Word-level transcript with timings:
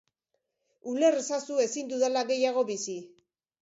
Uler 0.93 1.19
ezazu 1.21 1.61
ezin 1.69 1.95
dudala 1.95 2.27
gehiago 2.35 2.69
bizi. 2.75 3.01